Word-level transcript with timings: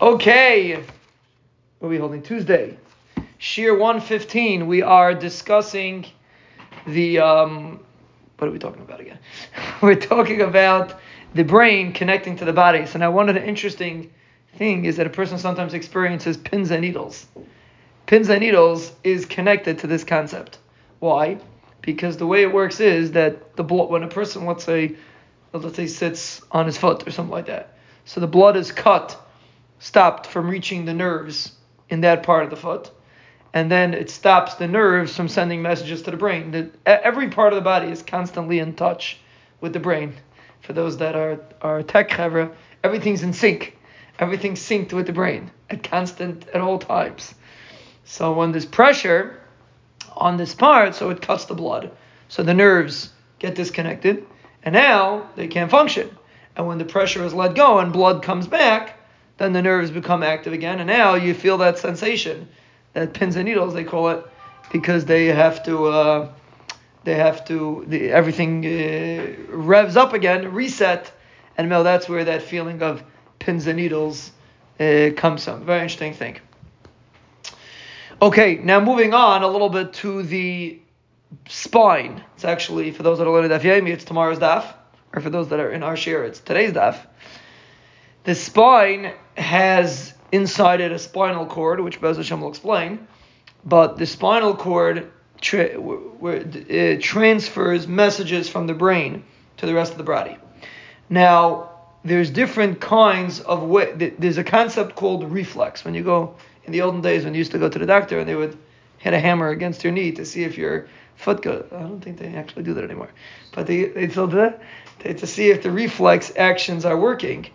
Okay, 0.00 0.76
what 0.76 1.88
are 1.88 1.88
we 1.88 1.98
holding? 1.98 2.22
Tuesday. 2.22 2.78
Shiur 3.40 3.76
115, 3.76 4.68
we 4.68 4.80
are 4.80 5.12
discussing 5.12 6.06
the, 6.86 7.18
um, 7.18 7.80
what 8.36 8.46
are 8.46 8.52
we 8.52 8.60
talking 8.60 8.82
about 8.82 9.00
again? 9.00 9.18
We're 9.82 9.96
talking 9.96 10.42
about 10.42 11.00
the 11.34 11.42
brain 11.42 11.92
connecting 11.92 12.36
to 12.36 12.44
the 12.44 12.52
body. 12.52 12.86
So 12.86 13.00
now 13.00 13.10
one 13.10 13.28
of 13.28 13.34
the 13.34 13.44
interesting 13.44 14.12
thing 14.54 14.84
is 14.84 14.98
that 14.98 15.08
a 15.08 15.10
person 15.10 15.36
sometimes 15.36 15.74
experiences 15.74 16.36
pins 16.36 16.70
and 16.70 16.82
needles. 16.82 17.26
Pins 18.06 18.28
and 18.28 18.40
needles 18.40 18.92
is 19.02 19.26
connected 19.26 19.80
to 19.80 19.88
this 19.88 20.04
concept. 20.04 20.58
Why? 21.00 21.38
Because 21.82 22.18
the 22.18 22.26
way 22.28 22.42
it 22.42 22.52
works 22.52 22.78
is 22.78 23.10
that 23.12 23.56
the 23.56 23.64
blood, 23.64 23.90
when 23.90 24.04
a 24.04 24.08
person, 24.08 24.46
let's 24.46 24.62
say, 24.62 24.94
let's 25.52 25.74
say 25.74 25.88
sits 25.88 26.40
on 26.52 26.66
his 26.66 26.78
foot 26.78 27.04
or 27.04 27.10
something 27.10 27.32
like 27.32 27.46
that, 27.46 27.76
so 28.04 28.20
the 28.20 28.28
blood 28.28 28.56
is 28.56 28.70
cut 28.70 29.20
stopped 29.78 30.26
from 30.26 30.48
reaching 30.48 30.84
the 30.84 30.94
nerves 30.94 31.52
in 31.88 32.00
that 32.02 32.22
part 32.22 32.44
of 32.44 32.50
the 32.50 32.56
foot, 32.56 32.90
and 33.54 33.70
then 33.70 33.94
it 33.94 34.10
stops 34.10 34.54
the 34.56 34.68
nerves 34.68 35.16
from 35.16 35.28
sending 35.28 35.62
messages 35.62 36.02
to 36.02 36.10
the 36.10 36.16
brain. 36.16 36.50
The, 36.50 36.70
every 36.86 37.28
part 37.28 37.52
of 37.52 37.56
the 37.56 37.62
body 37.62 37.88
is 37.88 38.02
constantly 38.02 38.58
in 38.58 38.74
touch 38.74 39.18
with 39.60 39.72
the 39.72 39.80
brain. 39.80 40.14
For 40.60 40.72
those 40.72 40.98
that 40.98 41.16
are 41.16 41.40
are 41.62 41.82
tech 41.82 42.10
chevra, 42.10 42.52
everything's 42.84 43.22
in 43.22 43.32
sync. 43.32 43.76
Everything's 44.18 44.60
synced 44.60 44.92
with 44.92 45.06
the 45.06 45.12
brain 45.12 45.50
at 45.70 45.82
constant 45.82 46.48
at 46.48 46.60
all 46.60 46.78
times. 46.78 47.34
So 48.04 48.32
when 48.32 48.52
there's 48.52 48.66
pressure 48.66 49.40
on 50.16 50.36
this 50.36 50.54
part, 50.54 50.94
so 50.94 51.10
it 51.10 51.22
cuts 51.22 51.44
the 51.44 51.54
blood. 51.54 51.92
So 52.28 52.42
the 52.42 52.54
nerves 52.54 53.10
get 53.38 53.54
disconnected, 53.54 54.26
and 54.62 54.72
now 54.72 55.30
they 55.36 55.46
can't 55.46 55.70
function. 55.70 56.10
And 56.56 56.66
when 56.66 56.78
the 56.78 56.84
pressure 56.84 57.24
is 57.24 57.32
let 57.32 57.54
go 57.54 57.78
and 57.78 57.92
blood 57.92 58.22
comes 58.22 58.48
back, 58.48 58.97
then 59.38 59.52
the 59.52 59.62
nerves 59.62 59.90
become 59.90 60.22
active 60.22 60.52
again, 60.52 60.80
and 60.80 60.86
now 60.86 61.14
you 61.14 61.32
feel 61.32 61.58
that 61.58 61.78
sensation, 61.78 62.48
that 62.92 63.14
pins 63.14 63.36
and 63.36 63.46
needles 63.46 63.72
they 63.72 63.84
call 63.84 64.10
it, 64.10 64.26
because 64.72 65.04
they 65.04 65.26
have 65.26 65.64
to, 65.64 65.86
uh, 65.86 66.32
they 67.04 67.14
have 67.14 67.44
to, 67.46 67.84
the, 67.88 68.10
everything 68.10 68.66
uh, 68.66 69.34
revs 69.48 69.96
up 69.96 70.12
again, 70.12 70.52
reset, 70.52 71.10
and 71.56 71.68
now 71.68 71.82
that's 71.82 72.08
where 72.08 72.24
that 72.24 72.42
feeling 72.42 72.82
of 72.82 73.02
pins 73.38 73.66
and 73.66 73.76
needles 73.76 74.32
uh, 74.78 75.10
comes 75.16 75.44
from. 75.44 75.64
Very 75.64 75.80
interesting 75.82 76.14
thing. 76.14 76.38
Okay, 78.20 78.56
now 78.56 78.80
moving 78.80 79.14
on 79.14 79.44
a 79.44 79.48
little 79.48 79.68
bit 79.68 79.92
to 79.94 80.24
the 80.24 80.80
spine. 81.48 82.24
It's 82.34 82.44
actually 82.44 82.90
for 82.90 83.04
those 83.04 83.18
that 83.18 83.28
are 83.28 83.30
learning 83.30 83.50
Daf 83.50 83.88
it's 83.88 84.04
tomorrow's 84.04 84.40
Daf, 84.40 84.74
or 85.12 85.20
for 85.20 85.30
those 85.30 85.48
that 85.50 85.60
are 85.60 85.70
in 85.70 85.84
our 85.84 85.94
shiur, 85.94 86.26
it's 86.26 86.40
today's 86.40 86.72
Daf. 86.72 86.98
The 88.28 88.34
spine 88.34 89.14
has 89.38 90.12
inside 90.32 90.82
it 90.82 90.92
a 90.92 90.98
spinal 90.98 91.46
cord, 91.46 91.80
which 91.80 91.98
Bez 91.98 92.18
Hashem 92.18 92.42
will 92.42 92.50
explain, 92.50 93.08
but 93.64 93.96
the 93.96 94.04
spinal 94.04 94.54
cord 94.54 95.10
tra- 95.40 95.70
it 95.72 96.98
uh, 96.98 97.00
transfers 97.00 97.88
messages 97.88 98.46
from 98.46 98.66
the 98.66 98.74
brain 98.74 99.24
to 99.56 99.64
the 99.64 99.72
rest 99.72 99.92
of 99.92 99.96
the 99.96 100.04
body. 100.04 100.36
Now, 101.08 101.70
there's 102.04 102.28
different 102.28 102.82
kinds 102.82 103.40
of 103.40 103.62
way. 103.62 103.94
There's 104.18 104.36
a 104.36 104.44
concept 104.44 104.94
called 104.94 105.32
reflex. 105.32 105.82
When 105.82 105.94
you 105.94 106.02
go 106.02 106.34
in 106.64 106.72
the 106.72 106.82
olden 106.82 107.00
days, 107.00 107.24
when 107.24 107.32
you 107.32 107.38
used 107.38 107.52
to 107.52 107.58
go 107.58 107.70
to 107.70 107.78
the 107.78 107.86
doctor 107.86 108.18
and 108.18 108.28
they 108.28 108.34
would 108.34 108.58
hit 108.98 109.14
a 109.14 109.18
hammer 109.18 109.48
against 109.48 109.82
your 109.84 109.94
knee 109.94 110.12
to 110.12 110.26
see 110.26 110.44
if 110.44 110.58
your 110.58 110.86
foot 111.16 111.40
goes. 111.40 111.64
I 111.72 111.80
don't 111.80 112.02
think 112.02 112.18
they 112.18 112.34
actually 112.34 112.64
do 112.64 112.74
that 112.74 112.84
anymore, 112.84 113.08
but 113.54 113.66
they 113.66 113.86
they 113.86 114.06
still 114.10 114.26
do 114.26 114.36
that 114.36 115.16
to 115.16 115.26
see 115.26 115.48
if 115.48 115.62
the 115.62 115.70
reflex 115.70 116.30
actions 116.36 116.84
are 116.84 116.98
working 116.98 117.46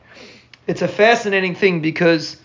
it's 0.67 0.81
a 0.81 0.87
fascinating 0.87 1.55
thing 1.55 1.81
because 1.81 2.37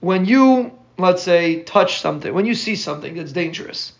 when 0.00 0.24
you, 0.24 0.72
let's 0.98 1.22
say, 1.22 1.62
touch 1.62 2.00
something, 2.00 2.32
when 2.32 2.46
you 2.46 2.54
see 2.54 2.76
something 2.76 3.14
that's 3.14 3.32
dangerous, 3.32 3.92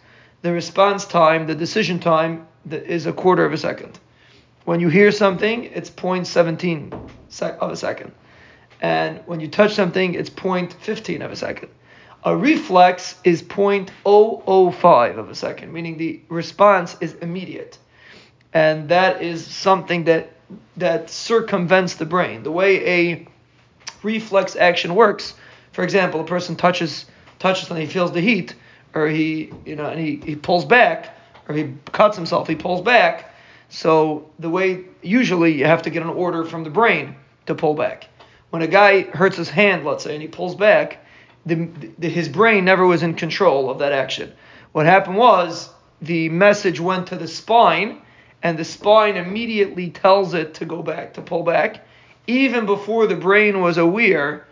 the 0.42 0.52
response 0.52 1.04
time, 1.04 1.46
the 1.46 1.54
decision 1.54 1.98
time 1.98 2.46
is 2.70 3.06
a 3.06 3.12
quarter 3.12 3.44
of 3.44 3.52
a 3.52 3.58
second. 3.58 3.98
When 4.64 4.80
you 4.80 4.88
hear 4.88 5.12
something, 5.12 5.64
it's 5.64 5.90
0.17 5.90 7.10
sec- 7.28 7.58
of 7.60 7.70
a 7.70 7.76
second. 7.76 8.12
And 8.80 9.20
when 9.26 9.40
you 9.40 9.48
touch 9.48 9.74
something, 9.74 10.14
it's 10.14 10.28
0.15 10.28 11.24
of 11.24 11.32
a 11.32 11.36
second. 11.36 11.68
A 12.24 12.36
reflex 12.36 13.14
is 13.24 13.42
0.005 13.42 15.18
of 15.18 15.30
a 15.30 15.34
second, 15.34 15.72
meaning 15.72 15.96
the 15.96 16.20
response 16.28 16.96
is 17.00 17.14
immediate. 17.14 17.78
And 18.52 18.88
that 18.88 19.22
is 19.22 19.46
something 19.46 20.04
that 20.04 20.32
that 20.76 21.10
circumvents 21.10 21.94
the 21.94 22.04
brain. 22.04 22.42
The 22.42 22.52
way 22.52 22.86
a 22.86 23.28
reflex 24.06 24.56
action 24.56 24.94
works. 24.94 25.34
For 25.72 25.82
example, 25.84 26.20
a 26.20 26.24
person 26.24 26.56
touches 26.56 27.04
touches 27.38 27.68
and 27.68 27.78
he 27.78 27.86
feels 27.86 28.12
the 28.12 28.22
heat, 28.22 28.54
or 28.94 29.08
he 29.08 29.52
you 29.66 29.76
know 29.76 29.86
and 29.86 30.00
he, 30.00 30.16
he 30.24 30.36
pulls 30.36 30.64
back, 30.64 31.14
or 31.48 31.54
he 31.54 31.74
cuts 31.92 32.16
himself, 32.16 32.48
he 32.48 32.54
pulls 32.54 32.80
back. 32.80 33.34
So 33.68 34.30
the 34.38 34.48
way 34.48 34.84
usually 35.02 35.52
you 35.52 35.66
have 35.66 35.82
to 35.82 35.90
get 35.90 36.02
an 36.02 36.08
order 36.08 36.44
from 36.44 36.64
the 36.64 36.70
brain 36.70 37.16
to 37.46 37.54
pull 37.54 37.74
back. 37.74 38.08
When 38.50 38.62
a 38.62 38.68
guy 38.68 39.02
hurts 39.02 39.36
his 39.36 39.50
hand, 39.50 39.84
let's 39.84 40.04
say, 40.04 40.14
and 40.14 40.22
he 40.22 40.28
pulls 40.28 40.54
back, 40.54 41.04
the, 41.44 41.68
the, 41.98 42.08
his 42.08 42.28
brain 42.28 42.64
never 42.64 42.86
was 42.86 43.02
in 43.02 43.14
control 43.14 43.70
of 43.70 43.80
that 43.80 43.92
action. 43.92 44.32
What 44.72 44.86
happened 44.86 45.16
was 45.16 45.68
the 46.00 46.28
message 46.28 46.78
went 46.80 47.08
to 47.08 47.16
the 47.16 47.26
spine, 47.28 48.02
and 48.42 48.56
the 48.56 48.64
spine 48.64 49.16
immediately 49.16 49.90
tells 49.90 50.34
it 50.34 50.54
to 50.54 50.64
go 50.64 50.82
back, 50.82 51.14
to 51.14 51.22
pull 51.22 51.42
back, 51.42 51.85
even 52.26 52.66
before 52.66 53.06
the 53.06 53.16
brain 53.16 53.60
was 53.60 53.78
aware 53.78 54.46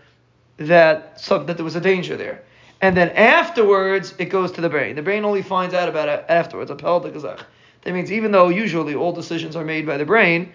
that 0.56 1.20
some, 1.20 1.46
that 1.46 1.56
there 1.56 1.64
was 1.64 1.76
a 1.76 1.80
danger 1.80 2.16
there. 2.16 2.42
And 2.80 2.96
then 2.96 3.10
afterwards, 3.10 4.14
it 4.18 4.26
goes 4.26 4.52
to 4.52 4.60
the 4.60 4.68
brain. 4.68 4.96
The 4.96 5.02
brain 5.02 5.24
only 5.24 5.42
finds 5.42 5.74
out 5.74 5.88
about 5.88 6.08
it 6.08 6.24
afterwards. 6.28 6.70
That 6.70 7.44
means 7.86 8.12
even 8.12 8.32
though 8.32 8.48
usually 8.48 8.94
all 8.94 9.12
decisions 9.12 9.56
are 9.56 9.64
made 9.64 9.86
by 9.86 9.96
the 9.96 10.04
brain, 10.04 10.52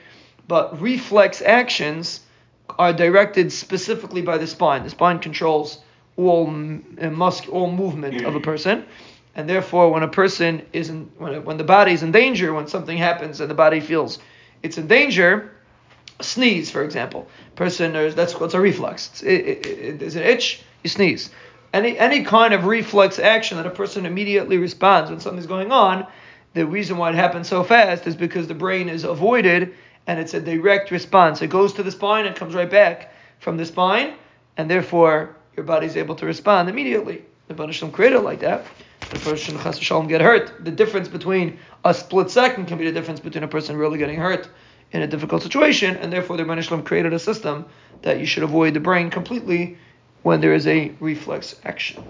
but 0.48 0.82
reflex 0.82 1.42
actions 1.42 2.22
are 2.78 2.94
directed 2.94 3.52
specifically 3.52 4.22
by 4.22 4.38
the 4.38 4.48
spine. 4.48 4.84
The 4.84 4.90
spine 4.90 5.20
controls 5.20 5.80
all 6.18 6.48
uh, 6.48 7.10
musk, 7.10 7.50
all 7.52 7.72
movement 7.72 8.26
of 8.26 8.36
a 8.36 8.40
person, 8.40 8.86
and 9.36 9.48
therefore, 9.48 9.92
when 9.92 10.04
a 10.04 10.08
person 10.08 10.64
is 10.74 10.90
in, 10.90 11.10
when, 11.18 11.46
when 11.46 11.58
the 11.58 11.64
body 11.64 11.94
is 11.94 12.04
in 12.04 12.12
danger, 12.12 12.54
when 12.54 12.68
something 12.68 12.98
happens 12.98 13.40
and 13.40 13.50
the 13.50 13.56
body 13.56 13.80
feels 13.80 14.20
it's 14.62 14.78
in 14.78 14.88
danger, 14.88 15.52
sneeze, 16.22 16.70
for 16.72 16.84
example. 16.84 17.28
Person, 17.56 17.94
that's 18.16 18.40
what's 18.40 18.54
a 18.54 18.60
reflex. 18.60 19.22
It, 19.24 19.28
it, 19.28 19.66
it, 19.66 20.00
there's 20.00 20.16
an 20.16 20.24
itch, 20.24 20.62
you 20.84 20.90
sneeze. 20.90 21.30
Any 21.72 21.98
any 22.00 22.24
kind 22.24 22.54
of 22.54 22.66
reflex 22.66 23.20
action 23.20 23.58
that 23.58 23.68
a 23.68 23.70
person 23.70 24.06
immediately 24.06 24.58
responds 24.58 25.12
when 25.12 25.20
something's 25.20 25.46
going 25.46 25.72
on, 25.72 26.08
the 26.54 26.66
reason 26.66 26.98
why 26.98 27.10
it 27.10 27.16
happens 27.16 27.48
so 27.48 27.64
fast 27.64 28.08
is 28.08 28.16
because 28.16 28.48
the 28.48 28.56
brain 28.56 28.90
is 28.90 29.04
avoided 29.04 29.76
and 30.08 30.20
it's 30.20 30.34
a 30.34 30.42
direct 30.42 30.90
response. 30.90 31.42
It 31.42 31.52
goes 31.52 31.74
to 31.74 31.84
the 31.84 31.92
spine 31.92 32.26
and 32.26 32.36
comes 32.36 32.56
right 32.56 32.70
back 32.70 33.14
from 33.40 33.58
the 33.58 33.66
spine, 33.66 34.16
and 34.58 34.70
therefore 34.70 35.36
your 35.56 35.66
body's 35.66 35.96
able 35.96 36.16
to 36.16 36.26
respond 36.26 36.70
immediately. 36.70 37.24
The 37.48 37.54
Banishlam 37.54 37.92
created 37.92 38.20
like 38.22 38.40
that. 38.40 38.66
The 39.12 39.20
person 39.20 40.08
get 40.08 40.22
hurt. 40.22 40.66
The 40.66 40.72
difference 40.72 41.08
between 41.08 41.60
a 41.86 41.94
split 41.94 42.32
second 42.32 42.68
can 42.68 42.78
be 42.78 42.86
the 42.86 42.92
difference 42.92 43.20
between 43.20 43.44
a 43.44 43.48
person 43.48 43.78
really 43.78 43.98
getting 43.98 44.20
hurt 44.20 44.50
in 44.92 45.02
a 45.02 45.08
difficult 45.08 45.44
situation, 45.44 45.96
and 45.98 46.12
therefore 46.12 46.38
the 46.38 46.44
Rebbeinu 46.44 46.84
created 46.86 47.14
a 47.14 47.20
system 47.20 47.66
that 48.02 48.20
you 48.20 48.26
should 48.26 48.44
avoid 48.44 48.74
the 48.74 48.80
brain 48.80 49.10
completely 49.10 49.78
when 50.24 50.42
there 50.42 50.54
is 50.54 50.68
a 50.68 50.92
reflex 51.00 51.56
action. 51.64 52.10